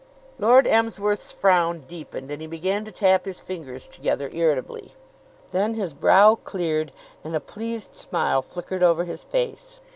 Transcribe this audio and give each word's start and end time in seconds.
Lord 0.39 0.65
Emsworth's 0.65 1.31
frown 1.31 1.81
deepened 1.87 2.31
and 2.31 2.41
he 2.41 2.47
began 2.47 2.83
to 2.85 2.91
tap 2.91 3.25
his 3.25 3.39
fingers 3.39 3.87
together 3.87 4.31
irritably. 4.33 4.95
Then 5.51 5.75
his 5.75 5.93
brow 5.93 6.33
cleared 6.43 6.91
and 7.23 7.35
a 7.35 7.39
pleased 7.39 7.95
smile 7.95 8.41
flickered 8.41 8.81
over 8.81 9.03
his 9.05 9.23
face. 9.23 9.79